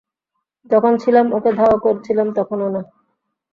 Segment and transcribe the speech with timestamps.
[0.69, 2.81] যখন ছিলাম, ওকে ধাওয়া করছিলাম তখনও না।